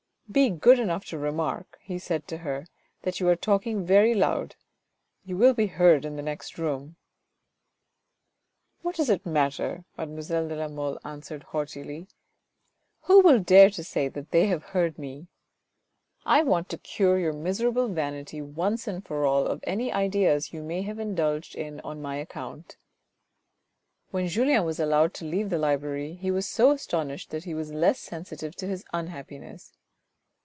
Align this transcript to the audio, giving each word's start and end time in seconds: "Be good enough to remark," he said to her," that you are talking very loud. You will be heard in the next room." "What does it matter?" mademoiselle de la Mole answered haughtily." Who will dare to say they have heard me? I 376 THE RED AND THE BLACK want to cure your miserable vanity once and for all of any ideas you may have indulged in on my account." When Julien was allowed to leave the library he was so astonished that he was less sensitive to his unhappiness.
"Be 0.41 0.49
good 0.49 0.79
enough 0.79 1.03
to 1.07 1.17
remark," 1.19 1.77
he 1.81 1.99
said 1.99 2.25
to 2.29 2.37
her," 2.37 2.65
that 3.01 3.19
you 3.19 3.27
are 3.27 3.35
talking 3.35 3.85
very 3.85 4.13
loud. 4.13 4.55
You 5.25 5.35
will 5.35 5.53
be 5.53 5.67
heard 5.67 6.05
in 6.05 6.15
the 6.15 6.21
next 6.21 6.57
room." 6.57 6.95
"What 8.81 8.95
does 8.95 9.09
it 9.09 9.25
matter?" 9.25 9.83
mademoiselle 9.97 10.47
de 10.47 10.55
la 10.55 10.69
Mole 10.69 10.97
answered 11.03 11.43
haughtily." 11.43 12.07
Who 13.07 13.19
will 13.19 13.39
dare 13.41 13.69
to 13.71 13.83
say 13.83 14.07
they 14.07 14.47
have 14.47 14.63
heard 14.71 14.97
me? 14.97 15.27
I 16.25 16.39
376 16.39 16.39
THE 16.39 16.39
RED 16.39 16.39
AND 16.39 16.45
THE 16.45 16.45
BLACK 16.45 16.51
want 16.53 16.69
to 16.69 16.77
cure 16.77 17.19
your 17.19 17.33
miserable 17.73 17.93
vanity 17.93 18.41
once 18.41 18.87
and 18.87 19.05
for 19.05 19.25
all 19.25 19.45
of 19.45 19.61
any 19.67 19.91
ideas 19.91 20.53
you 20.53 20.63
may 20.63 20.83
have 20.83 20.97
indulged 20.97 21.55
in 21.55 21.81
on 21.81 22.01
my 22.01 22.15
account." 22.15 22.77
When 24.11 24.29
Julien 24.29 24.63
was 24.63 24.79
allowed 24.79 25.13
to 25.15 25.25
leave 25.25 25.49
the 25.49 25.59
library 25.59 26.13
he 26.13 26.31
was 26.31 26.47
so 26.47 26.71
astonished 26.71 27.31
that 27.31 27.43
he 27.43 27.53
was 27.53 27.73
less 27.73 27.99
sensitive 27.99 28.55
to 28.55 28.67
his 28.67 28.85
unhappiness. 28.93 29.73